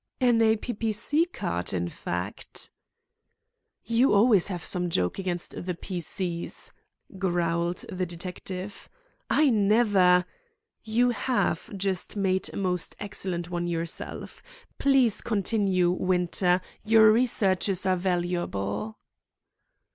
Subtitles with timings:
[0.19, 1.25] "A P.P.C.
[1.27, 2.71] card, in fact!"
[3.85, 6.73] "You always have some joke against the P.C.'s,"
[7.19, 8.89] growled the detective.
[9.29, 10.25] "I never"
[10.97, 14.41] "You have just made a most excellent one yourself.
[14.79, 16.61] Please continue, Winter.
[16.83, 18.97] Your researches are valuable."